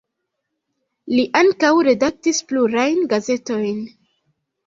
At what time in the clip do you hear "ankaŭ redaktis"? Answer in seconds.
1.41-2.41